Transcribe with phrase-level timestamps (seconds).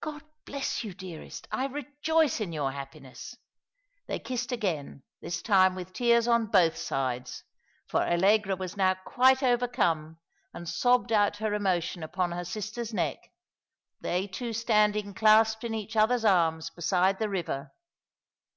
[0.00, 1.48] "God bless you, dearest!
[1.50, 3.36] I rejoice in your happi ness."
[4.06, 7.42] They kissed again, this time with tears on both sides;
[7.88, 10.18] for Allegra was now quite overcome,
[10.52, 13.18] and sobbed out her emotion upon her sister's neck;
[14.00, 17.72] they two standing clasped in each other's arms beside the river.